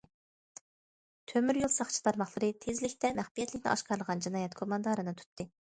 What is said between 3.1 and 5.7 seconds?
مەخپىيەتلىكنى ئاشكارىلىغان جىنايەت گۇماندارىنى تۇتتى.